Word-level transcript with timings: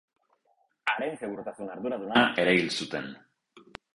Haren 0.93 1.19
segurtasun 1.25 1.69
arduraduna 1.75 2.25
ere 2.45 2.57
hil 2.61 2.75
zuten. 2.81 3.13